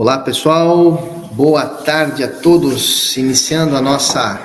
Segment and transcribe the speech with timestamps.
[0.00, 0.92] Olá, pessoal.
[1.32, 3.16] Boa tarde a todos.
[3.16, 4.40] Iniciando a nossa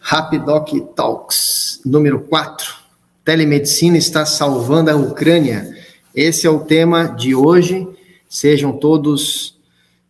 [0.00, 2.76] Rapidoc Talks número 4.
[3.22, 5.70] Telemedicina está salvando a Ucrânia.
[6.14, 7.86] Esse é o tema de hoje.
[8.26, 9.60] Sejam todos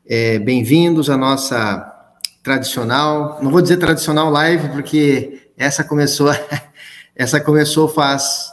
[0.07, 1.93] é, bem-vindos à nossa
[2.41, 6.31] tradicional, não vou dizer tradicional live, porque essa começou,
[7.17, 8.53] essa começou faz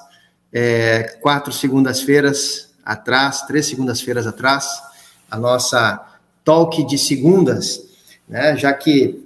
[0.51, 4.87] é, quatro segundas-feiras atrás, três segundas-feiras atrás,
[5.29, 7.87] a nossa talk de segundas,
[8.27, 9.25] né, já que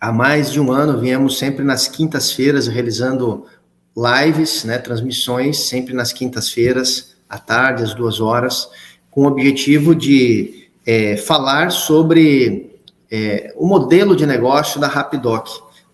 [0.00, 3.46] há mais de um ano viemos sempre nas quintas-feiras realizando
[3.96, 8.68] lives, né, transmissões, sempre nas quintas-feiras, à tarde, às duas horas,
[9.10, 15.48] com o objetivo de é, falar sobre é, o modelo de negócio da Rapidoc,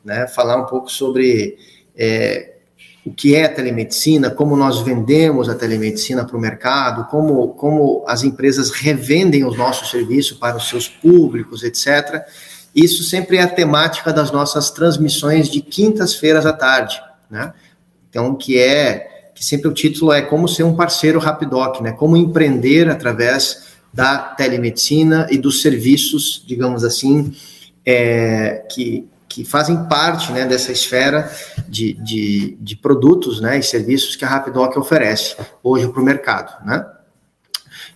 [0.05, 1.59] né, falar um pouco sobre
[1.97, 2.55] é,
[3.05, 8.05] o que é a telemedicina, como nós vendemos a telemedicina para o mercado, como, como
[8.07, 12.25] as empresas revendem os nossos serviços para os seus públicos, etc.
[12.75, 17.53] Isso sempre é a temática das nossas transmissões de quintas-feiras à tarde, né?
[18.09, 21.93] Então, que é, que sempre o título é como ser um parceiro Rapidoc, né?
[21.93, 27.33] Como empreender através da telemedicina e dos serviços, digamos assim,
[27.85, 31.31] é, que, que fazem parte né, dessa esfera
[31.69, 36.67] de, de, de, produtos né, e serviços que a Rapidoc oferece hoje para o mercado.
[36.67, 36.85] Né?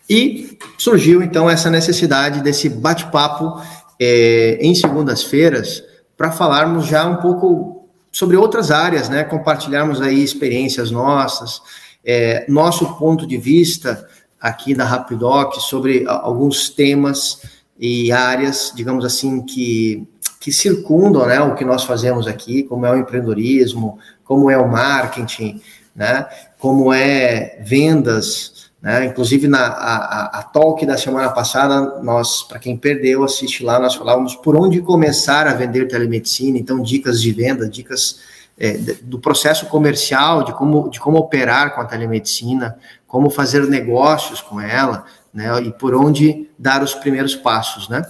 [0.08, 3.60] E surgiu então essa necessidade desse bate-papo
[4.00, 5.82] é, em segundas-feiras
[6.16, 11.60] para falarmos já um pouco sobre outras áreas, né, compartilharmos aí experiências nossas,
[12.04, 14.08] é, nosso ponto de vista
[14.40, 17.40] aqui da Rapidoc sobre alguns temas
[17.76, 20.06] e áreas, digamos assim, que
[20.44, 24.70] que circundam né, o que nós fazemos aqui, como é o empreendedorismo, como é o
[24.70, 25.58] marketing,
[25.96, 26.26] né,
[26.58, 32.76] como é vendas, né, inclusive na a, a, talk da semana passada, nós, para quem
[32.76, 37.66] perdeu, assiste lá, nós falávamos por onde começar a vender telemedicina, então dicas de venda,
[37.66, 38.20] dicas
[38.58, 42.76] é, do processo comercial, de como, de como operar com a telemedicina,
[43.06, 48.02] como fazer negócios com ela, né, e por onde dar os primeiros passos, né.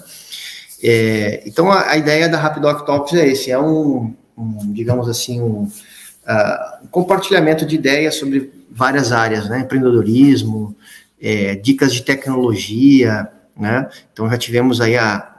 [0.87, 5.41] É, então, a, a, ideia da Rapidoc Talks é esse, é um, um digamos assim,
[5.41, 9.61] um, uh, compartilhamento de ideias sobre várias áreas, né?
[9.61, 10.77] Empreendedorismo,
[11.19, 13.27] é, dicas de tecnologia,
[13.59, 13.89] né?
[14.13, 15.37] Então, já tivemos aí a,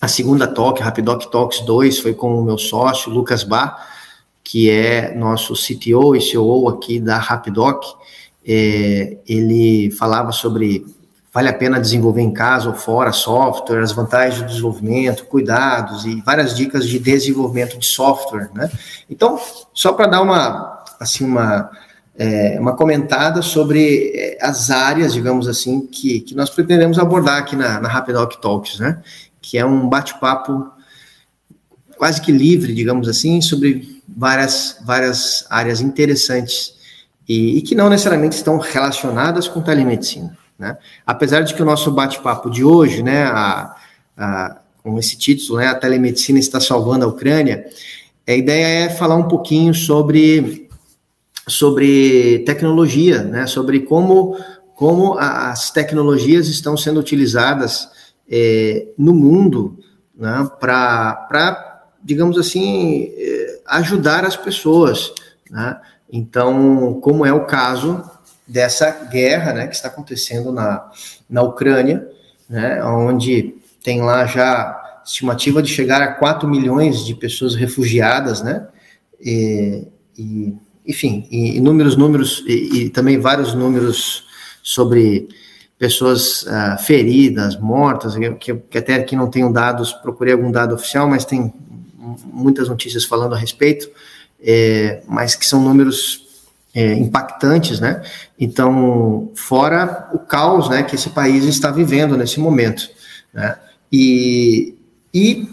[0.00, 3.86] a segunda talk, Rapidoc Talks 2, foi com o meu sócio, Lucas Bar,
[4.42, 7.84] que é nosso CTO e CEO aqui da Rapidoc.
[8.46, 10.86] É, ele falava sobre
[11.32, 16.20] vale a pena desenvolver em casa ou fora software, as vantagens do desenvolvimento, cuidados e
[16.22, 18.70] várias dicas de desenvolvimento de software, né?
[19.08, 19.38] Então,
[19.72, 21.70] só para dar uma, assim, uma,
[22.18, 27.54] é, uma comentada sobre é, as áreas, digamos assim, que, que nós pretendemos abordar aqui
[27.54, 29.00] na, na Rapidoc Talks, né?
[29.40, 30.68] Que é um bate-papo
[31.96, 36.74] quase que livre, digamos assim, sobre várias, várias áreas interessantes
[37.28, 40.36] e, e que não necessariamente estão relacionadas com telemedicina.
[40.60, 40.76] Né?
[41.06, 43.74] Apesar de que o nosso bate-papo de hoje, né, a,
[44.14, 47.64] a, com esse título, né, a telemedicina está salvando a Ucrânia,
[48.28, 50.68] a ideia é falar um pouquinho sobre,
[51.48, 54.36] sobre tecnologia, né, sobre como,
[54.74, 57.88] como as tecnologias estão sendo utilizadas
[58.30, 59.78] é, no mundo
[60.14, 65.10] né, para, digamos assim, é, ajudar as pessoas.
[65.50, 65.80] Né?
[66.12, 68.04] Então, como é o caso
[68.50, 70.90] dessa guerra né, que está acontecendo na,
[71.28, 72.06] na Ucrânia,
[72.48, 78.66] né, onde tem lá já estimativa de chegar a 4 milhões de pessoas refugiadas, né,
[79.20, 79.86] e,
[80.18, 84.24] e enfim, inúmeros números, e, e, também vários números
[84.62, 85.28] sobre
[85.78, 91.08] pessoas uh, feridas, mortas, que, que até aqui não tenho dados, procurei algum dado oficial,
[91.08, 91.54] mas tem
[92.24, 93.88] muitas notícias falando a respeito,
[94.42, 96.29] é, mas que são números
[96.74, 98.02] é, impactantes, né?
[98.38, 102.88] Então, fora o caos, né, que esse país está vivendo nesse momento,
[103.32, 103.56] né?
[103.92, 104.74] E,
[105.12, 105.48] e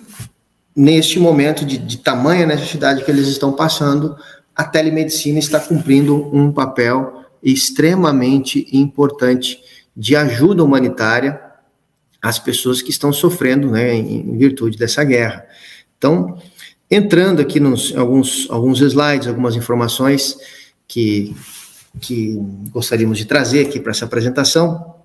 [0.76, 4.16] neste momento de, de tamanha necessidade que eles estão passando,
[4.56, 9.60] a telemedicina está cumprindo um papel extremamente importante
[9.96, 11.42] de ajuda humanitária
[12.22, 15.46] às pessoas que estão sofrendo, né, em virtude dessa guerra.
[15.98, 16.38] Então,
[16.90, 20.38] entrando aqui nos alguns alguns slides, algumas informações
[20.88, 21.36] que,
[22.00, 22.34] que
[22.72, 24.96] gostaríamos de trazer aqui para essa apresentação.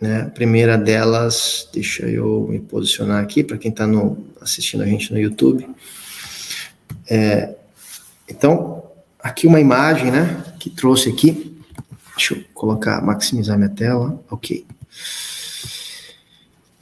[0.00, 0.22] Né?
[0.22, 3.86] A primeira delas, deixa eu me posicionar aqui para quem está
[4.40, 5.68] assistindo a gente no YouTube.
[7.08, 7.54] É,
[8.28, 8.82] então,
[9.18, 11.60] aqui uma imagem, né, que trouxe aqui.
[12.16, 14.22] Deixa eu colocar, maximizar minha tela.
[14.30, 14.66] Ok.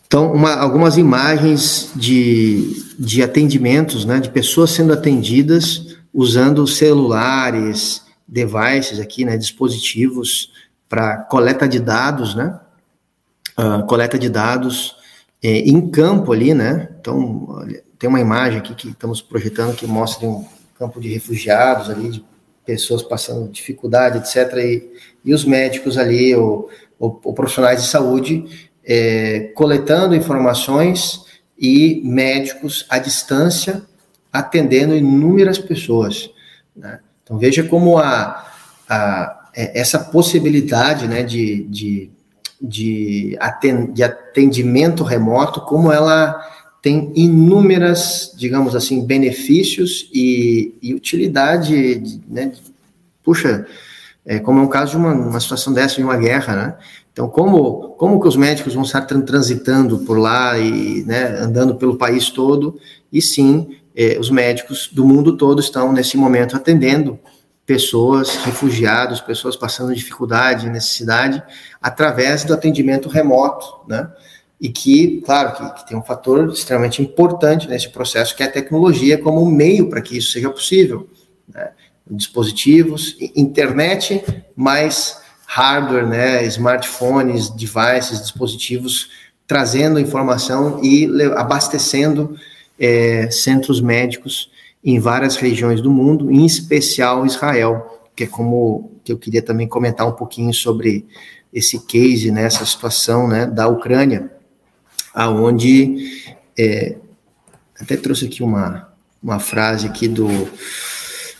[0.07, 9.01] Então, uma, algumas imagens de, de atendimentos, né, de pessoas sendo atendidas usando celulares, devices
[9.01, 10.53] aqui, né, dispositivos
[10.89, 12.59] para coleta de dados, né,
[13.59, 14.97] uh, coleta de dados
[15.43, 17.67] é, em campo ali, né, então
[17.99, 20.45] tem uma imagem aqui que estamos projetando que mostra um
[20.79, 22.25] campo de refugiados ali, de
[22.65, 24.91] pessoas passando dificuldade, etc., e,
[25.25, 31.25] e os médicos ali, ou, ou, ou profissionais de saúde, é, coletando informações
[31.59, 33.83] e médicos à distância
[34.33, 36.31] atendendo inúmeras pessoas.
[36.77, 37.01] Né?
[37.23, 38.47] Então veja como a,
[38.89, 42.11] a, é, essa possibilidade né, de, de,
[42.61, 46.41] de, atendimento remoto, como ela
[46.81, 52.53] tem inúmeras, digamos assim, benefícios e, e utilidade, né?
[53.23, 53.67] Puxa,
[54.25, 56.77] é, como é um caso de uma, uma situação dessa, de uma guerra, né?
[57.13, 61.97] Então, como, como que os médicos vão estar transitando por lá e né, andando pelo
[61.97, 62.79] país todo?
[63.13, 67.19] E sim, eh, os médicos do mundo todo estão, nesse momento, atendendo
[67.67, 71.43] pessoas, refugiados, pessoas passando dificuldade, necessidade,
[71.83, 74.09] através do atendimento remoto, né?
[74.61, 78.51] E que, claro, que, que tem um fator extremamente importante nesse processo, que é a
[78.51, 81.09] tecnologia como um meio para que isso seja possível.
[81.53, 81.71] Né?
[82.09, 84.25] Dispositivos, internet,
[84.57, 89.11] mais hardware, né, smartphones, devices, dispositivos,
[89.47, 92.37] trazendo informação e abastecendo
[92.79, 94.51] é, centros médicos
[94.85, 99.67] em várias regiões do mundo, em especial Israel, que é como que eu queria também
[99.67, 101.07] comentar um pouquinho sobre
[101.53, 104.31] esse case, né, essa situação né, da Ucrânia,
[105.15, 106.97] aonde é,
[107.81, 108.89] até trouxe aqui uma,
[109.23, 110.29] uma frase aqui do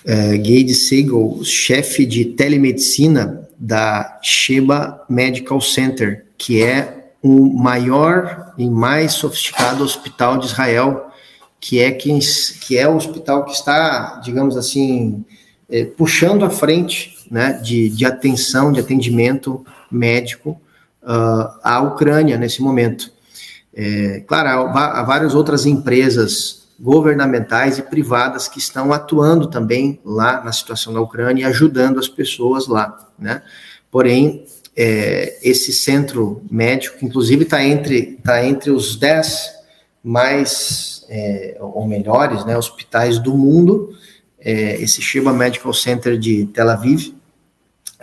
[0.05, 8.71] é, Gade Siegel, chefe de telemedicina da Sheba Medical Center, que é o maior e
[8.71, 11.08] mais sofisticado hospital de Israel,
[11.61, 12.19] que é quem,
[12.61, 15.25] que é o hospital que está, digamos assim,
[15.69, 20.61] é, puxando à frente, né, de, de atenção, de atendimento médico
[21.03, 23.13] uh, à Ucrânia nesse momento.
[23.75, 30.43] É, claro, há, há várias outras empresas governamentais e privadas que estão atuando também lá
[30.43, 33.43] na situação da Ucrânia e ajudando as pessoas lá, né?
[33.91, 34.45] Porém,
[34.77, 39.58] é, esse centro médico, inclusive, está entre, tá entre os dez
[40.09, 43.91] mais, é, ou melhores, né, hospitais do mundo,
[44.41, 47.13] é, esse Sheba Medical Center de Tel Aviv,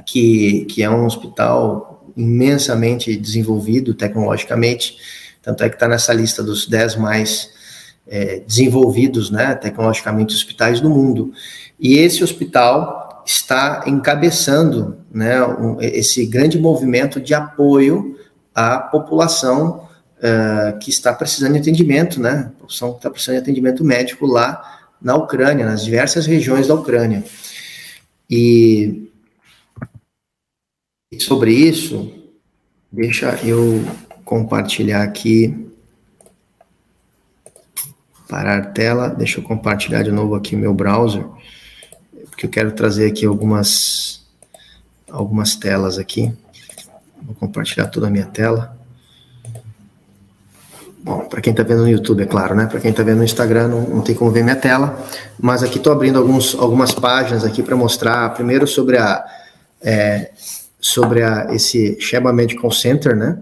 [0.05, 4.97] que, que é um hospital imensamente desenvolvido tecnologicamente,
[5.41, 7.49] tanto é que está nessa lista dos dez mais
[8.07, 11.33] é, desenvolvidos, né, tecnologicamente, hospitais do mundo.
[11.79, 18.15] E esse hospital está encabeçando, né, um, esse grande movimento de apoio
[18.53, 23.41] à população uh, que está precisando de atendimento, né, a população que está precisando de
[23.43, 27.23] atendimento médico lá na Ucrânia, nas diversas regiões da Ucrânia.
[28.29, 29.09] E
[31.19, 32.11] sobre isso,
[32.91, 33.83] deixa eu
[34.23, 35.65] compartilhar aqui
[38.27, 41.25] parar tela, deixa eu compartilhar de novo aqui o meu browser,
[42.29, 44.25] porque eu quero trazer aqui algumas,
[45.09, 46.33] algumas telas aqui.
[47.21, 48.74] Vou compartilhar toda a minha tela.
[51.05, 52.65] Bom, para quem está vendo no YouTube, é claro, né?
[52.65, 55.05] Para quem está vendo no Instagram, não, não, tem como ver minha tela,
[55.39, 59.23] mas aqui estou abrindo alguns, algumas páginas aqui para mostrar, primeiro sobre a
[59.83, 60.31] é,
[60.79, 63.37] sobre a, esse Sheba Medical Center, né?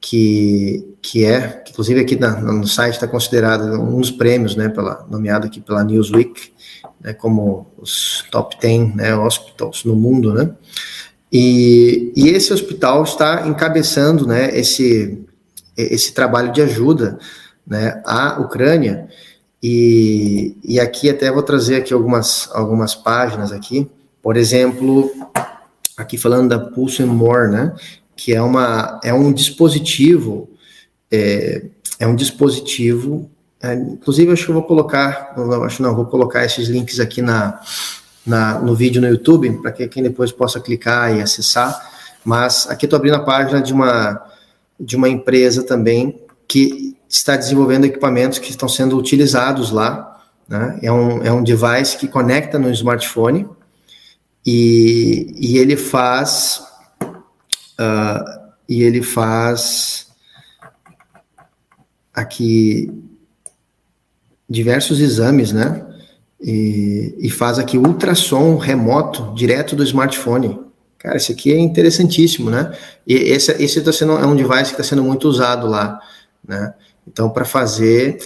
[0.00, 5.06] Que que é, inclusive aqui na, no site está considerado um dos prêmios, né, pela,
[5.08, 6.50] nomeado aqui pela Newsweek,
[6.98, 10.50] né, como os top 10 né, hospitals no mundo, né,
[11.30, 15.22] e, e esse hospital está encabeçando, né, esse,
[15.76, 17.18] esse trabalho de ajuda,
[17.66, 19.08] né, à Ucrânia,
[19.62, 23.90] e, e aqui até vou trazer aqui algumas, algumas páginas aqui,
[24.22, 25.10] por exemplo,
[25.96, 27.74] aqui falando da Pulse and More, né,
[28.14, 30.48] que é, uma, é um dispositivo
[31.14, 31.62] é,
[32.00, 33.30] é um dispositivo.
[33.62, 37.60] É, inclusive, acho que eu vou colocar, acho não, vou colocar esses links aqui na,
[38.26, 41.92] na no vídeo no YouTube, para que quem depois possa clicar e acessar.
[42.24, 44.20] Mas aqui estou abrindo a página de uma,
[44.78, 50.22] de uma empresa também que está desenvolvendo equipamentos que estão sendo utilizados lá.
[50.48, 50.78] Né?
[50.82, 53.48] É, um, é um device que conecta no smartphone
[54.44, 56.62] e, e ele faz.
[57.80, 60.08] Uh, e ele faz
[62.14, 62.90] aqui
[64.48, 65.84] diversos exames, né?
[66.40, 70.60] E, e, faz aqui ultrassom remoto direto do smartphone.
[71.04, 72.74] Cara, esse aqui é interessantíssimo, né?
[73.06, 76.00] E esse, esse tá sendo, é um device que está sendo muito usado lá,
[76.42, 76.72] né?
[77.06, 78.18] Então, para fazer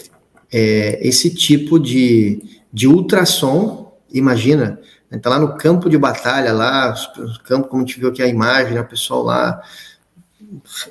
[0.52, 2.40] é, esse tipo de,
[2.72, 4.78] de ultrassom, imagina,
[5.10, 6.94] está lá no campo de batalha, lá,
[7.44, 9.60] campo, como a gente viu aqui a imagem, né, o pessoal lá,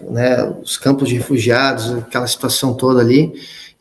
[0.09, 3.31] né, os campos de refugiados, aquela situação toda ali,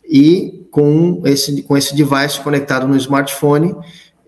[0.09, 3.75] e com esse, com esse device conectado no smartphone,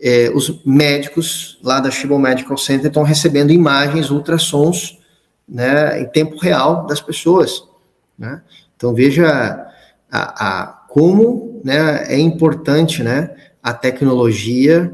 [0.00, 4.99] é, os médicos lá da Shibon Medical Center estão recebendo imagens, ultrassons,
[5.49, 7.64] né, em tempo real das pessoas,
[8.19, 8.43] né?
[8.76, 9.67] Então veja
[10.11, 14.93] a, a como né, é importante né, a tecnologia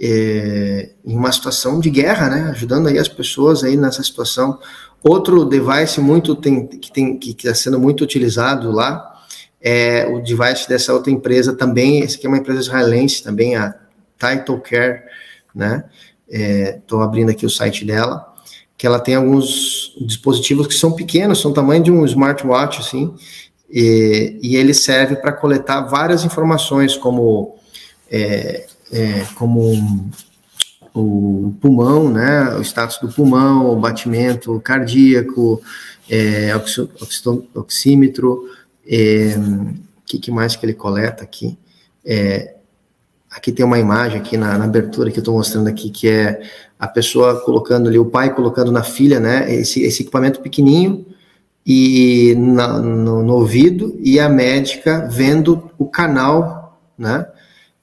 [0.00, 4.58] é, em uma situação de guerra, né, ajudando aí as pessoas aí nessa situação.
[5.02, 9.06] Outro device muito tem, que tem que está sendo muito utilizado lá
[9.60, 12.02] é o device dessa outra empresa também.
[12.02, 13.74] Essa aqui é uma empresa israelense também, a
[14.20, 15.02] Title Care,
[15.54, 15.84] né?
[16.28, 18.32] Estou é, abrindo aqui o site dela,
[18.76, 23.14] que ela tem alguns dispositivos que são pequenos, são tamanho de um smartwatch, assim,
[23.68, 27.56] e, e ele serve para coletar várias informações, como,
[28.10, 30.10] é, é, como
[30.94, 35.60] o pulmão, né, o status do pulmão, o batimento cardíaco,
[36.08, 36.52] é,
[37.54, 38.48] oxímetro,
[38.86, 41.56] é, o que, que, mais que ele coleta aqui?
[42.04, 42.56] É,
[43.30, 46.42] aqui tem uma imagem aqui na, na abertura que eu estou mostrando aqui, que é
[46.78, 51.06] a pessoa colocando ali, o pai colocando na filha, né, esse, esse equipamento pequenininho,
[51.64, 57.26] e na, no, no, ouvido e a médica vendo o canal, né,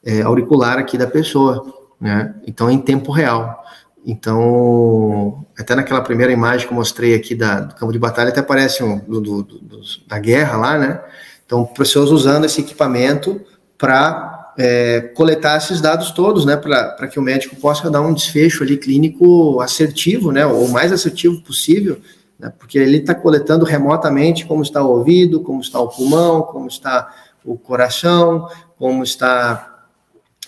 [0.04, 1.64] é, auricular aqui da pessoa,
[2.02, 3.64] né, então em tempo real.
[4.10, 8.40] Então, até naquela primeira imagem que eu mostrei aqui da, do campo de batalha, até
[8.40, 11.02] aparece um, do, do, do, da guerra lá, né?
[11.46, 13.42] Então, pessoas usando esse equipamento
[13.78, 16.56] para é, coletar esses dados todos, né?
[16.58, 20.46] Para que o médico possa dar um desfecho ali clínico assertivo, né?
[20.46, 22.02] O mais assertivo possível
[22.40, 22.52] né?
[22.58, 27.14] porque ele está coletando remotamente como está o ouvido, como está o pulmão, como está
[27.44, 28.48] o coração,
[28.78, 29.86] como está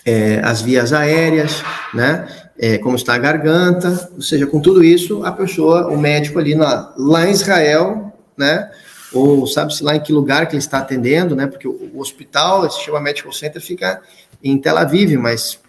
[0.05, 1.63] é, as vias aéreas,
[1.93, 2.27] né?
[2.61, 6.55] É, como está a garganta, ou seja, com tudo isso, a pessoa, o médico ali
[6.55, 8.69] na, lá em Israel, né?
[9.13, 11.47] Ou sabe-se lá em que lugar que ele está atendendo, né?
[11.47, 14.01] Porque o, hospital, esse chama Medical Center, fica
[14.43, 15.59] em Tel Aviv, mas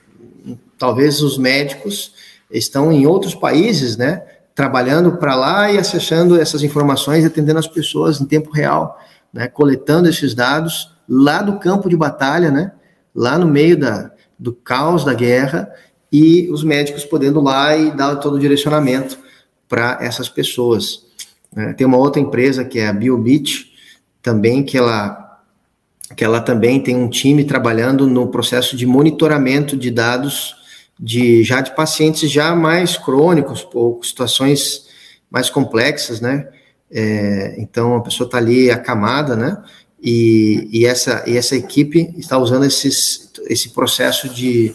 [0.78, 2.12] talvez os médicos
[2.50, 4.23] estão em outros países, né?
[4.61, 8.99] trabalhando para lá e acessando essas informações, atendendo as pessoas em tempo real,
[9.32, 12.73] né, coletando esses dados lá do campo de batalha, né,
[13.14, 15.73] lá no meio da, do caos da guerra,
[16.12, 19.18] e os médicos podendo lá e dar todo o direcionamento
[19.66, 21.06] para essas pessoas.
[21.54, 21.73] Né.
[21.73, 23.73] Tem uma outra empresa que é a BioBit,
[24.23, 25.40] também que ela,
[26.16, 30.57] que ela também tem um time trabalhando no processo de monitoramento de dados
[30.99, 34.87] de já de pacientes já mais crônicos, ou situações
[35.30, 36.47] mais complexas, né?
[36.92, 39.62] É, então a pessoa está ali acamada, né?
[40.02, 44.75] E, e, essa, e essa equipe está usando esses, esse processo de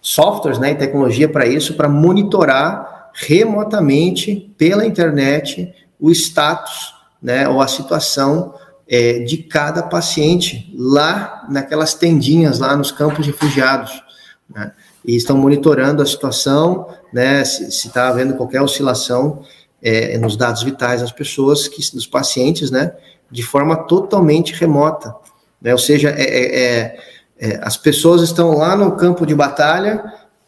[0.00, 5.72] softwares né, e tecnologia para isso, para monitorar remotamente pela internet
[6.06, 8.54] o status né, ou a situação
[8.88, 14.02] é, de cada paciente lá naquelas tendinhas, lá nos campos refugiados.
[14.48, 14.72] Né?
[15.06, 19.42] e estão monitorando a situação, né, se está havendo qualquer oscilação
[19.80, 22.92] é, nos dados vitais das pessoas, que, dos pacientes, né,
[23.30, 25.14] de forma totalmente remota.
[25.62, 26.98] Né, ou seja, é, é, é,
[27.38, 30.02] é as pessoas estão lá no campo de batalha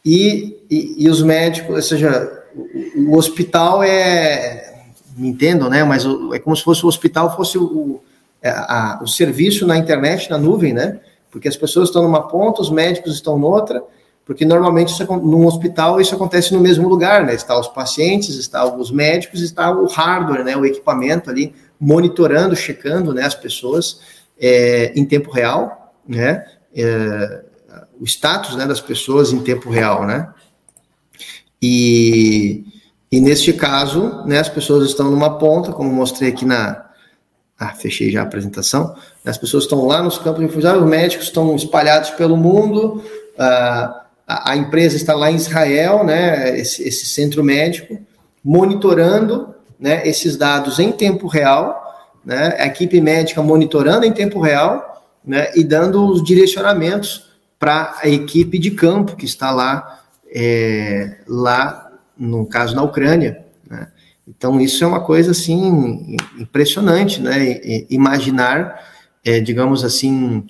[0.04, 4.67] e, e, e os médicos, ou seja, o, o, hospital é,
[5.18, 8.00] me entendam, né, mas é como se fosse o hospital fosse o,
[8.42, 12.62] é, a, o serviço na internet, na nuvem, né, porque as pessoas estão numa ponta,
[12.62, 13.82] os médicos estão noutra,
[14.28, 17.32] porque normalmente isso, num hospital isso acontece no mesmo lugar, né?
[17.32, 20.54] Está os pacientes, está os médicos, está o hardware, né?
[20.54, 23.22] O equipamento ali monitorando, checando, né?
[23.22, 24.00] As pessoas
[24.38, 26.44] é, em tempo real, né?
[26.75, 27.42] É,
[27.98, 30.28] o status né, das pessoas em tempo real, né?
[31.60, 32.64] E,
[33.10, 36.86] e neste caso, né, as pessoas estão numa ponta, como mostrei aqui na.
[37.58, 38.94] Ah, fechei já a apresentação.
[39.24, 43.02] As pessoas estão lá nos campos de refugiados, os médicos estão espalhados pelo mundo.
[43.34, 47.98] Uh, a, a empresa está lá em Israel, né, esse, esse centro médico,
[48.44, 51.82] monitorando né, esses dados em tempo real,
[52.24, 58.08] né, a equipe médica monitorando em tempo real né, e dando os direcionamentos para a
[58.08, 60.00] equipe de campo que está lá,
[60.32, 61.88] é, lá
[62.18, 63.44] no caso na Ucrânia.
[63.68, 63.88] Né.
[64.26, 67.60] Então isso é uma coisa assim impressionante, né?
[67.88, 68.78] Imaginar,
[69.25, 70.46] é, digamos assim,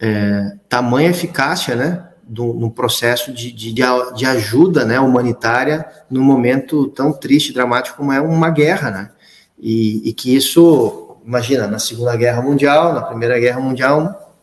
[0.00, 2.08] é, tamanha eficácia, né?
[2.28, 8.12] do, no processo de, de, de ajuda né, humanitária num momento tão triste, dramático como
[8.12, 9.10] é uma guerra, né?
[9.58, 14.36] E, e, que isso, imagina, na Segunda Guerra Mundial, na Primeira Guerra Mundial,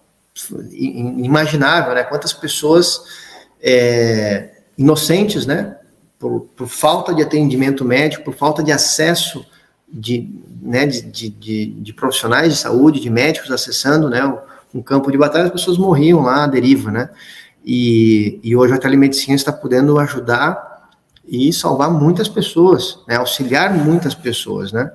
[0.72, 2.04] inimaginável, né?
[2.04, 3.02] Quantas pessoas
[3.62, 5.78] é, inocentes, né?
[6.20, 9.46] Por, por, falta de atendimento médico, por falta de acesso
[9.88, 10.30] de,
[10.62, 14.22] né, de, de, de, de profissionais de saúde, de médicos acessando, né?
[14.74, 17.10] Um campo de batalha, as pessoas morriam lá à deriva, né?
[17.66, 20.90] E, e hoje a telemedicina está podendo ajudar
[21.28, 23.16] e salvar muitas pessoas, né?
[23.16, 24.92] auxiliar muitas pessoas, né?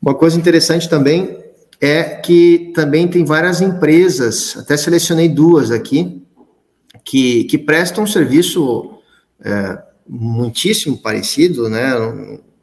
[0.00, 1.38] Uma coisa interessante também
[1.80, 6.22] é que também tem várias empresas, até selecionei duas aqui,
[7.04, 8.98] que, que prestam serviço
[9.42, 11.94] é, muitíssimo parecido, né?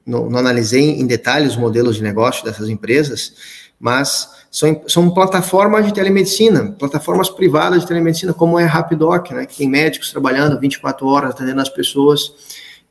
[0.06, 3.34] Não, não, analisei em detalhes os modelos de negócio dessas empresas,
[3.80, 9.46] mas são, são plataformas de telemedicina, plataformas privadas de telemedicina, como é a Rapidoc, né,
[9.46, 12.34] que tem médicos trabalhando 24 horas atendendo as pessoas.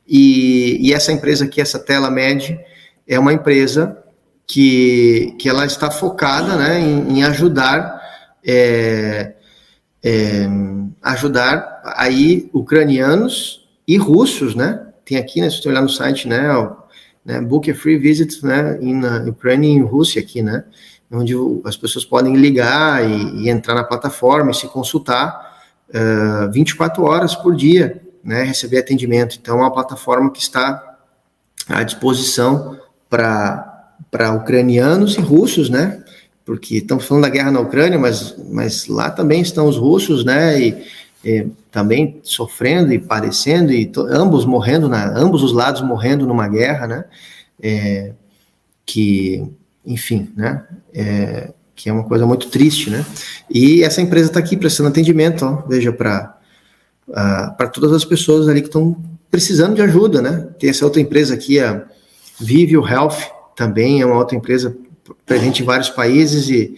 [0.07, 2.59] E, e essa empresa aqui, essa TelaMed,
[3.07, 4.03] é uma empresa
[4.45, 8.01] que, que ela está focada né, em, em ajudar
[8.45, 9.33] é,
[10.03, 10.47] é,
[11.01, 14.85] ajudar aí ucranianos e russos, né?
[15.05, 16.47] Tem aqui, né, se você olhar no site, né,
[17.23, 17.41] né?
[17.41, 20.63] Book a Free Visit, né, in uh, Ukraine e Rússia aqui, né?
[21.11, 25.57] onde as pessoas podem ligar e, e entrar na plataforma e se consultar
[25.89, 29.37] uh, 24 horas por dia, né, receber atendimento.
[29.39, 30.97] Então, é uma plataforma que está
[31.69, 32.77] à disposição
[33.09, 36.03] para ucranianos e russos, né,
[36.45, 40.59] porque estamos falando da guerra na Ucrânia, mas, mas lá também estão os russos, né,
[40.59, 40.85] e,
[41.23, 46.87] e também sofrendo e padecendo, e ambos morrendo, na, ambos os lados morrendo numa guerra,
[46.87, 47.05] né,
[47.61, 48.13] é,
[48.85, 49.49] que
[49.87, 50.65] enfim, né?
[50.93, 53.05] É, que é uma coisa muito triste, né?
[53.49, 56.35] E essa empresa está aqui prestando atendimento, ó, veja, para
[57.07, 60.49] para todas as pessoas ali que estão precisando de ajuda, né?
[60.59, 61.85] Tem essa outra empresa aqui, a
[62.37, 63.17] Vivio Health,
[63.55, 64.75] também é uma outra empresa
[65.25, 66.75] presente em vários países e,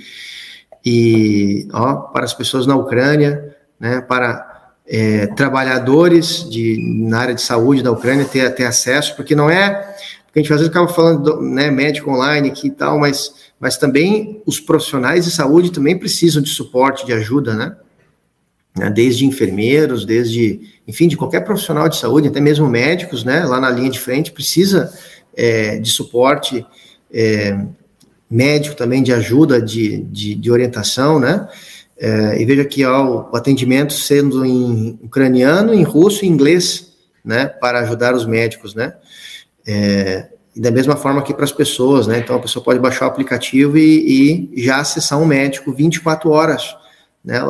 [0.86, 4.02] e ó, para as pessoas na Ucrânia, né?
[4.02, 9.50] Para é, trabalhadores de, na área de saúde da Ucrânia ter, ter acesso, porque não
[9.50, 9.96] é
[10.30, 13.34] porque a gente às vezes acaba falando, do, né, médico online aqui e tal, mas,
[13.60, 17.76] mas também os profissionais de saúde também precisam de suporte, de ajuda, né?
[18.78, 18.92] né?
[18.92, 23.44] Desde enfermeiros, desde, enfim, de qualquer profissional de saúde, até mesmo médicos, né?
[23.44, 24.94] Lá na linha de frente, precisa
[25.36, 26.64] é, de suporte
[27.12, 27.60] é,
[28.30, 31.48] médico também, de ajuda, de, de, de orientação, né?
[32.00, 37.48] É, e veja aqui ó, o atendimento sendo em ucraniano, em russo e inglês, né?
[37.48, 38.94] Para ajudar os médicos, né?
[39.68, 42.20] É, e da mesma forma que para as pessoas, né?
[42.20, 46.76] Então a pessoa pode baixar o aplicativo e, e já acessar um médico 24 horas,
[47.24, 47.42] né?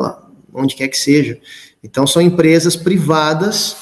[0.52, 1.38] Onde quer que seja.
[1.82, 3.76] Então são empresas privadas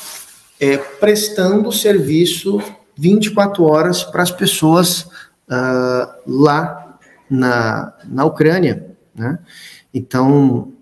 [0.61, 2.63] é, prestando serviço
[2.97, 5.03] 24 horas para as pessoas
[5.49, 6.99] uh, lá
[7.31, 9.39] na, na Ucrânia, né?
[9.99, 10.73] Então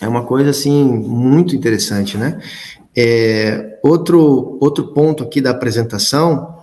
[0.00, 2.40] é uma coisa assim muito interessante, né?
[2.96, 6.58] É, outro outro ponto aqui da apresentação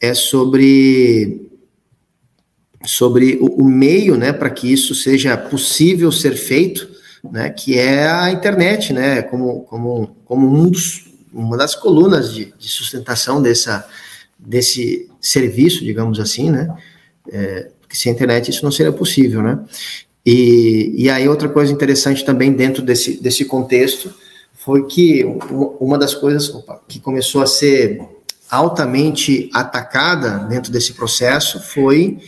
[0.00, 1.48] é sobre
[2.84, 6.88] sobre o, o meio, né, para que isso seja possível ser feito,
[7.30, 12.52] né, que é a internet, né, como, como, como um dos, uma das colunas de,
[12.56, 13.86] de sustentação dessa,
[14.38, 16.72] desse serviço, digamos assim, né,
[17.30, 19.58] é, porque sem internet isso não seria possível, né,
[20.24, 24.12] e, e aí outra coisa interessante também dentro desse, desse contexto
[24.52, 25.24] foi que
[25.80, 26.52] uma das coisas
[26.86, 28.06] que começou a ser
[28.50, 32.18] altamente atacada dentro desse processo foi.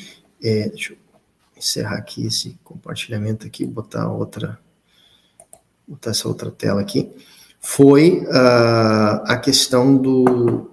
[0.42, 0.96] É, deixa eu
[1.56, 4.58] encerrar aqui esse compartilhamento aqui, botar outra.
[5.86, 7.10] botar essa outra tela aqui.
[7.60, 10.70] Foi uh, a questão do,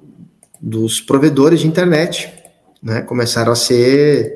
[0.61, 2.33] dos provedores de internet.
[2.81, 4.33] Né, começaram a ser.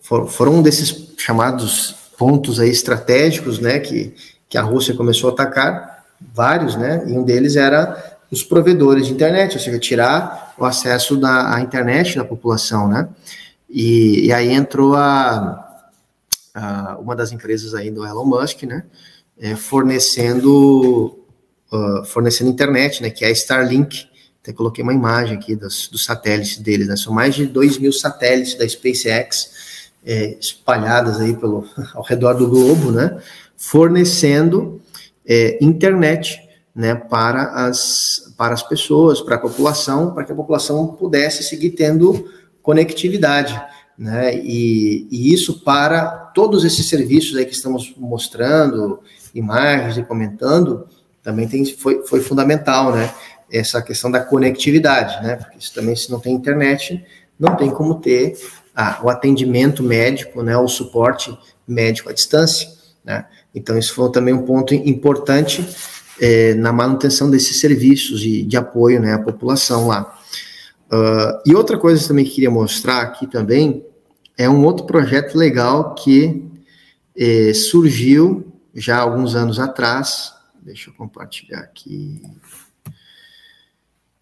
[0.00, 4.14] For, foram um desses chamados pontos aí estratégicos né, que,
[4.48, 9.12] que a Rússia começou a atacar, vários, né, e um deles era os provedores de
[9.12, 13.08] internet, ou seja, tirar o acesso da à internet da população, né?
[13.68, 15.82] E, e aí entrou a,
[16.54, 18.84] a, uma das empresas aí do Elon Musk, né?
[19.36, 21.18] É, fornecendo
[21.72, 23.10] uh, fornecendo internet, né?
[23.10, 24.06] Que é a Starlink.
[24.40, 26.96] Até coloquei uma imagem aqui dos, dos satélites deles, né?
[26.96, 29.61] São mais de 2 mil satélites da SpaceX
[30.04, 33.18] é, espalhadas aí pelo ao redor do globo, né?
[33.56, 34.80] Fornecendo
[35.26, 36.40] é, internet
[36.74, 41.70] né, para, as, para as pessoas, para a população, para que a população pudesse seguir
[41.70, 42.30] tendo
[42.62, 43.60] conectividade.
[43.96, 49.00] Né, e, e, isso para todos esses serviços aí que estamos mostrando,
[49.34, 50.86] imagens e comentando,
[51.22, 53.12] também tem, foi, foi fundamental, né?
[53.50, 55.36] Essa questão da conectividade, né?
[55.36, 57.04] Porque também, se não tem internet,
[57.38, 58.34] não tem como ter
[58.74, 60.56] ah, o atendimento médico, né?
[60.56, 62.68] O suporte médico à distância,
[63.04, 63.26] né?
[63.54, 65.66] Então, isso foi também um ponto importante
[66.20, 70.18] é, na manutenção desses serviços de, de apoio né, à população lá.
[70.90, 73.84] Uh, e outra coisa também que queria mostrar aqui também
[74.36, 76.44] é um outro projeto legal que
[77.16, 80.32] é, surgiu já alguns anos atrás.
[80.60, 82.20] Deixa eu compartilhar aqui.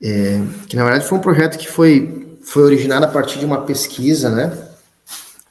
[0.02, 3.60] É, que na verdade foi um projeto que foi, foi originado a partir de uma
[3.60, 4.52] pesquisa, né?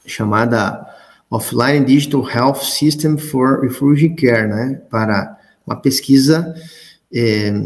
[0.04, 0.86] Chamada
[1.30, 4.82] Offline Digital Health System for Refugee Care, né?
[4.90, 6.54] Para uma pesquisa
[7.10, 7.64] é,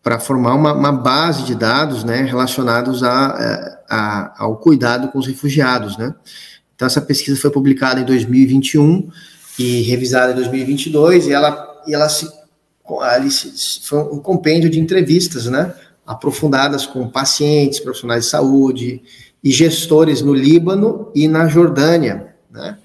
[0.00, 2.22] para formar uma, uma, base de dados, né?
[2.22, 6.14] Relacionados a, a, ao cuidado com os refugiados, né?
[6.76, 9.10] Então essa pesquisa foi publicada em 2021
[9.58, 12.30] e revisada em 2022 e ela, e ela se,
[13.00, 15.74] ali se, foi um compêndio de entrevistas, né?
[16.06, 19.02] Aprofundadas com pacientes, profissionais de saúde
[19.42, 22.78] e gestores no Líbano e na Jordânia, né?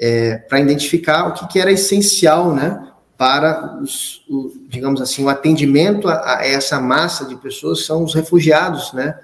[0.00, 5.28] É, para identificar o que, que, era essencial, né, para os, o, digamos assim, o
[5.28, 9.18] atendimento a, a, essa massa de pessoas são os refugiados, né,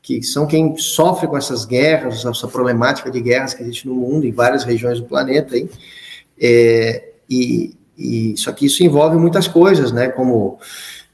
[0.00, 4.24] que são quem sofre com essas guerras, essa problemática de guerras que existe no mundo,
[4.24, 5.68] em várias regiões do planeta, aí,
[6.40, 10.60] é, e, e só que isso envolve muitas coisas, né, como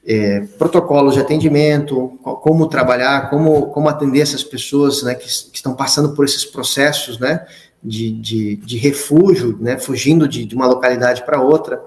[0.07, 5.75] é, protocolos de atendimento, como trabalhar, como, como atender essas pessoas né, que, que estão
[5.75, 7.45] passando por esses processos né,
[7.83, 11.83] de, de, de refúgio, né, fugindo de, de uma localidade para outra,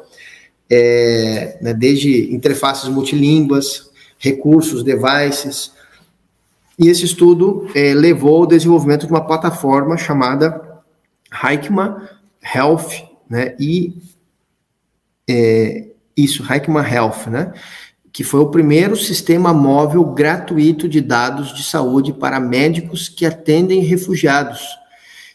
[0.68, 5.72] é, né, desde interfaces multilínguas, recursos, devices.
[6.78, 10.83] E esse estudo é, levou ao desenvolvimento de uma plataforma chamada
[11.42, 12.06] Heikma
[12.54, 13.96] Health, né, e
[15.26, 17.54] é, isso, Heikma Health, né,
[18.12, 23.80] que foi o primeiro sistema móvel gratuito de dados de saúde para médicos que atendem
[23.80, 24.60] refugiados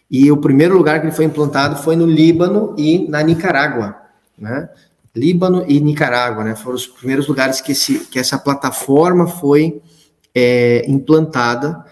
[0.10, 3.96] e o primeiro lugar que ele foi implantado foi no Líbano e na Nicarágua,
[4.38, 4.70] né?
[5.16, 6.56] Líbano e Nicarágua, né?
[6.56, 9.82] Foram os primeiros lugares que, esse, que essa plataforma foi
[10.34, 11.84] é, implantada.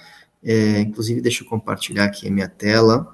[0.44, 3.08] É, inclusive, deixa eu compartilhar aqui a minha tela.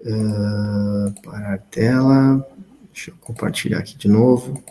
[0.00, 2.46] Uh, parar a tela.
[2.92, 4.62] Deixa eu compartilhar aqui de novo.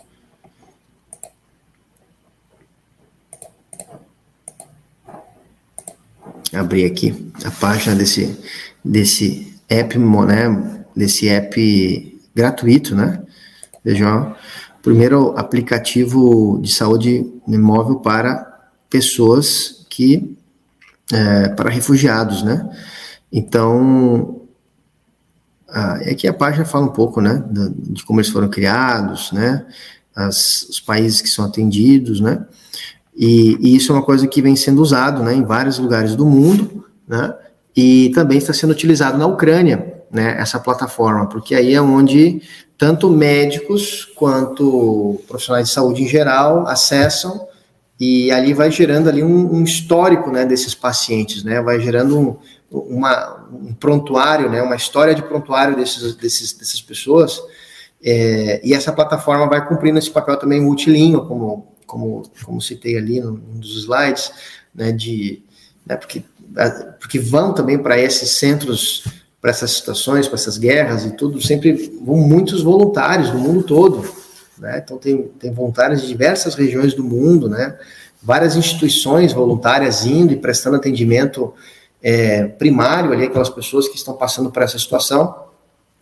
[6.52, 8.38] Abrir aqui a página desse
[8.84, 13.22] desse app, né, desse app gratuito, né?
[13.84, 14.34] Veja,
[14.82, 20.36] primeiro aplicativo de saúde móvel para pessoas que
[21.12, 22.68] é, para refugiados, né?
[23.32, 24.40] Então,
[26.02, 29.64] é que a página fala um pouco, né, de como eles foram criados, né,
[30.14, 32.44] as, os países que são atendidos, né,
[33.22, 36.24] e, e, isso é uma coisa que vem sendo usado, né, em vários lugares do
[36.24, 37.34] mundo, né,
[37.76, 42.40] e também está sendo utilizado na Ucrânia, né, essa plataforma, porque aí é onde
[42.78, 47.46] tanto médicos quanto profissionais de saúde em geral acessam
[48.00, 52.36] e ali vai gerando ali um, um histórico, né, desses pacientes, né, vai gerando um,
[52.70, 57.38] uma, um prontuário, né, uma história de prontuário desses, desses, dessas pessoas,
[58.02, 63.20] é, e essa plataforma vai cumprindo esse papel também multilíngue, como, como, como citei ali
[63.20, 64.32] num dos slides,
[64.72, 65.42] né, de,
[65.84, 66.22] né, porque
[66.98, 69.04] porque vão também para esses centros,
[69.40, 74.08] para essas situações, para essas guerras e tudo, sempre vão muitos voluntários do mundo todo,
[74.58, 74.82] né?
[74.84, 77.78] Então tem, tem voluntários de diversas regiões do mundo, né?
[78.20, 81.54] Várias instituições voluntárias indo e prestando atendimento
[82.02, 85.48] é, primário ali aquelas pessoas que estão passando por essa situação.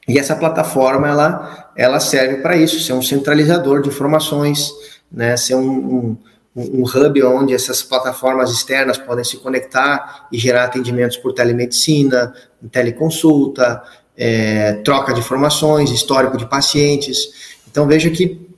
[0.08, 4.72] E essa plataforma ela, ela serve para isso, ser um centralizador de informações,
[5.10, 5.36] né?
[5.36, 6.16] Ser um, um
[6.58, 12.34] um, hub onde essas plataformas externas podem se conectar e gerar atendimentos por telemedicina,
[12.72, 13.82] teleconsulta,
[14.16, 17.56] é, troca de informações, histórico de pacientes.
[17.70, 18.48] Então veja que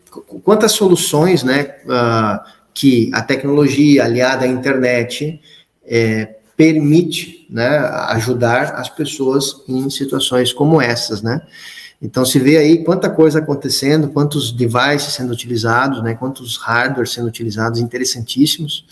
[0.42, 2.40] quantas soluções, né, uh,
[2.72, 5.40] que a tecnologia aliada à internet
[5.86, 11.42] é, permite, né, ajudar as pessoas em situações como essas, né?
[12.02, 17.28] Então se vê aí quanta coisa acontecendo, quantos devices sendo utilizados, né, quantos hardware sendo
[17.28, 18.86] utilizados, interessantíssimos,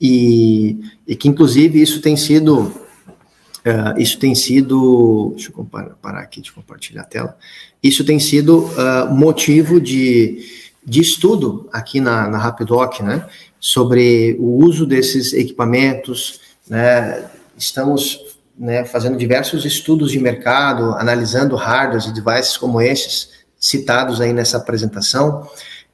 [0.00, 5.64] e, e que inclusive isso tem sido, uh, isso tem sido, deixa eu
[6.02, 7.36] parar aqui de compartilhar a tela,
[7.82, 10.44] isso tem sido uh, motivo de,
[10.84, 13.26] de estudo aqui na, na Rapidoc, né,
[13.58, 17.24] sobre o uso desses equipamentos, né,
[17.56, 18.27] estamos
[18.58, 24.56] né, fazendo diversos estudos de mercado, analisando hardwares e devices como esses citados aí nessa
[24.56, 25.48] apresentação,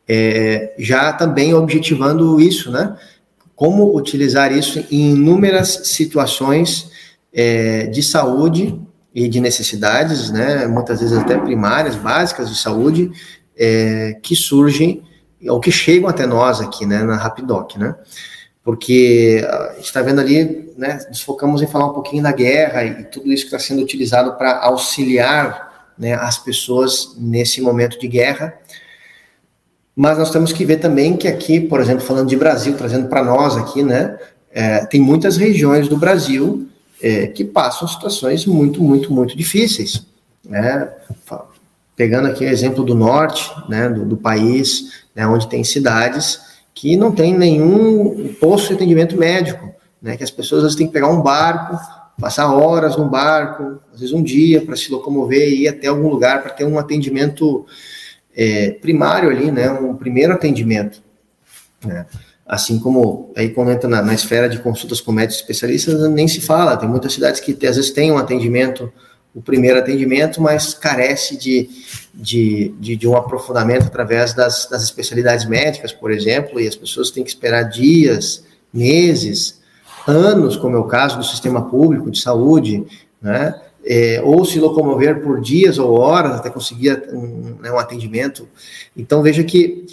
[0.09, 2.96] é, já também objetivando isso, né?
[3.57, 6.90] Como utilizar isso em inúmeras situações
[7.33, 8.79] é, de saúde
[9.14, 10.66] e de necessidades, né?
[10.66, 13.11] Muitas vezes até primárias, básicas de saúde,
[13.57, 15.03] é, que surgem
[15.48, 17.03] ou que chegam até nós aqui, né?
[17.03, 17.94] Na Rapidoc, né?
[18.64, 20.98] Porque a gente está vendo ali, né?
[21.09, 24.35] Nos focamos em falar um pouquinho da guerra e tudo isso que está sendo utilizado
[24.35, 28.59] para auxiliar né, as pessoas nesse momento de guerra
[29.96, 33.22] mas nós temos que ver também que aqui, por exemplo, falando de Brasil, trazendo para
[33.22, 34.18] nós aqui, né,
[34.50, 36.68] é, tem muitas regiões do Brasil
[37.00, 40.05] é, que passam situações muito, muito, muito difíceis.
[40.44, 40.88] Né?
[41.96, 46.40] Pegando aqui o exemplo do norte, né, do, do país, né, onde tem cidades
[46.74, 50.88] que não tem nenhum posto de atendimento médico, né, que as pessoas às vezes têm
[50.88, 51.78] que pegar um barco,
[52.20, 56.08] passar horas no barco, às vezes um dia para se locomover e ir até algum
[56.08, 57.64] lugar para ter um atendimento
[58.37, 61.00] é, primário ali, né, um primeiro atendimento,
[61.84, 62.06] né,
[62.44, 66.40] assim como aí quando entra na, na, esfera de consultas com médicos especialistas, nem se
[66.40, 68.92] fala, tem muitas cidades que às vezes têm um atendimento,
[69.34, 71.68] o primeiro atendimento, mas carece de,
[72.14, 77.11] de, de, de um aprofundamento através das, das especialidades médicas, por exemplo, e as pessoas
[77.11, 79.61] têm que esperar dias, meses,
[80.07, 82.85] anos, como é o caso do sistema público de saúde,
[83.20, 88.48] né, é, ou se locomover por dias ou horas até conseguir um, né, um atendimento.
[88.96, 89.87] Então veja que,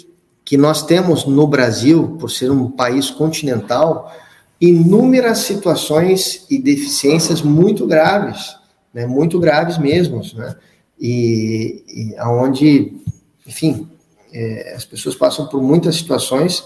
[0.44, 4.12] que nós temos no Brasil, por ser um país continental,
[4.60, 8.56] inúmeras situações e deficiências muito graves,
[8.94, 10.54] né, muito graves mesmo, né,
[11.02, 12.92] e, e aonde,
[13.44, 13.88] enfim,
[14.32, 16.64] é, as pessoas passam por muitas situações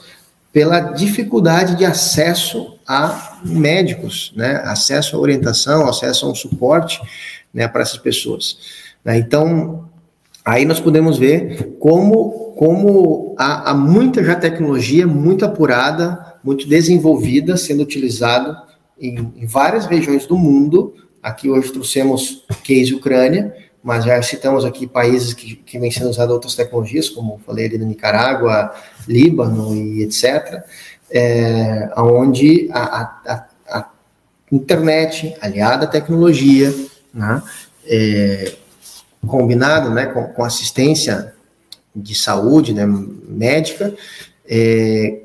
[0.53, 4.57] pela dificuldade de acesso a médicos, né?
[4.65, 7.01] acesso à orientação, acesso a um suporte
[7.53, 8.59] né, para essas pessoas.
[9.03, 9.19] Né?
[9.19, 9.89] Então,
[10.45, 17.57] aí nós podemos ver como, como há, há, muita já tecnologia muito apurada, muito desenvolvida,
[17.57, 18.55] sendo utilizado
[19.01, 20.95] em, em várias regiões do mundo.
[21.23, 26.35] Aqui hoje trouxemos case Ucrânia, mas já citamos aqui países que, que vêm sendo usadas
[26.35, 28.75] outras tecnologias, como falei ali na Nicarágua,
[29.07, 30.61] Líbano e etc.,
[31.09, 33.89] é, onde a, a, a,
[34.51, 36.75] internet, aliada à tecnologia,
[37.15, 37.41] né,
[37.87, 38.55] é,
[39.25, 41.33] combinado né, com, com, assistência
[41.95, 42.85] de saúde né,
[43.29, 43.95] médica,
[44.49, 45.21] é,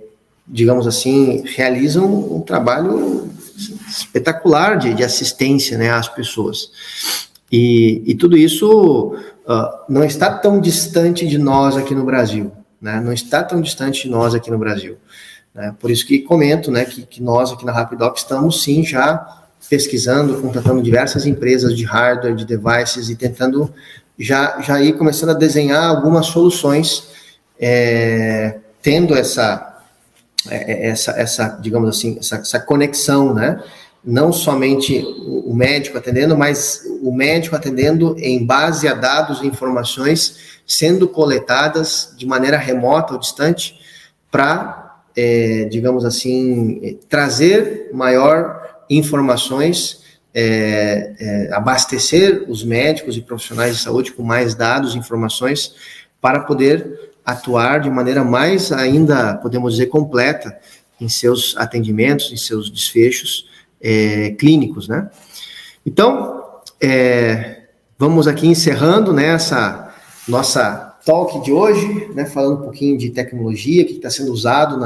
[0.48, 3.28] digamos assim, realizam um trabalho
[3.90, 7.31] espetacular de, de assistência né, às pessoas.
[7.52, 13.02] E, e tudo isso uh, não está tão distante de nós aqui no Brasil, né?
[13.02, 14.98] não está tão distante de nós aqui no Brasil.
[15.54, 15.76] Né?
[15.80, 20.42] Por isso que comento né, que, que nós aqui na Rapidoc estamos sim já pesquisando,
[20.42, 23.74] contratando diversas empresas de hardware, de devices e tentando
[24.18, 27.10] já, já ir começando a desenhar algumas soluções,
[27.60, 29.80] é, tendo essa,
[30.50, 33.62] é, essa, essa, digamos assim, essa, essa conexão, né?
[34.04, 40.60] Não somente o médico atendendo, mas o médico atendendo em base a dados e informações
[40.66, 43.80] sendo coletadas de maneira remota ou distante
[44.32, 50.02] para, é, digamos assim, trazer maior informações,
[50.34, 55.76] é, é, abastecer os médicos e profissionais de saúde com mais dados e informações
[56.20, 60.58] para poder atuar de maneira mais ainda, podemos dizer, completa
[61.00, 63.51] em seus atendimentos, em seus desfechos,
[63.82, 65.10] é, clínicos, né?
[65.86, 66.44] Então,
[66.80, 67.64] é,
[67.98, 69.38] vamos aqui encerrando né,
[70.28, 74.80] nossa talk de hoje, né, falando um pouquinho de tecnologia que está sendo usado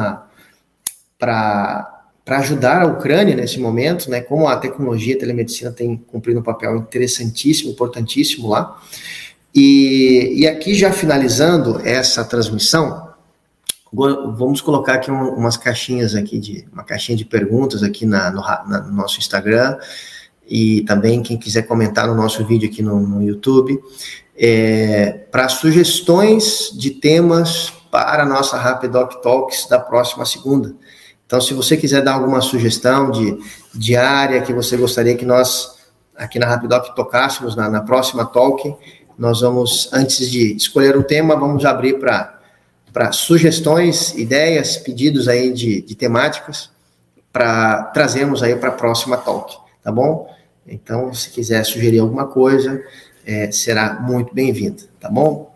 [1.18, 1.92] para
[2.24, 6.44] para ajudar a Ucrânia nesse momento, né, como a tecnologia a telemedicina tem cumprido um
[6.44, 8.82] papel interessantíssimo, importantíssimo lá.
[9.54, 13.05] E, e aqui já finalizando essa transmissão,
[13.96, 18.42] Vamos colocar aqui um, umas caixinhas aqui de uma caixinha de perguntas aqui na, no,
[18.42, 19.78] na, no, nosso Instagram
[20.48, 23.82] e também quem quiser comentar no nosso vídeo aqui no, no YouTube
[24.38, 30.76] é, para sugestões de temas para a nossa Rapidoc Talks da próxima segunda.
[31.26, 33.40] Então, se você quiser dar alguma sugestão de,
[33.74, 35.76] de área que você gostaria que nós
[36.16, 38.76] aqui na Rapidoc tocássemos na, na próxima talk,
[39.18, 42.35] nós vamos, antes de escolher um tema, vamos abrir para
[42.96, 46.72] para sugestões, ideias, pedidos aí de, de temáticas
[47.30, 49.54] para trazermos aí para a próxima talk,
[49.84, 50.34] tá bom?
[50.66, 52.82] Então, se quiser sugerir alguma coisa,
[53.26, 55.54] é, será muito bem-vindo, tá bom?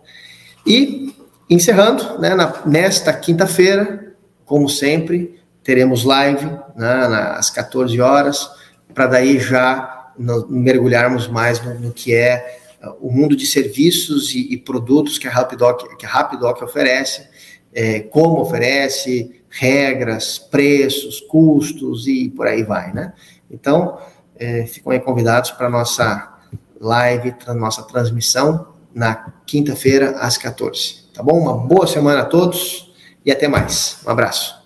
[0.68, 1.16] E
[1.50, 6.94] encerrando, né, na, nesta quinta-feira, como sempre, teremos live né,
[7.38, 8.50] às 14 horas,
[8.94, 12.60] para daí já no, mergulharmos mais no, no que é
[13.00, 17.29] o mundo de serviços e, e produtos que a Rapidoc, que a Rapidoc oferece
[17.74, 23.14] é, como oferece, regras, preços, custos e por aí vai, né?
[23.50, 23.98] Então,
[24.38, 26.40] é, ficam aí convidados para a nossa
[26.80, 31.10] live, nossa transmissão na quinta-feira às 14.
[31.14, 31.40] Tá bom?
[31.40, 32.94] Uma boa semana a todos
[33.26, 34.00] e até mais.
[34.06, 34.59] Um abraço.